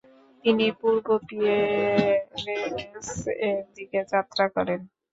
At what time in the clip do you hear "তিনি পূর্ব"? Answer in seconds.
0.45-1.05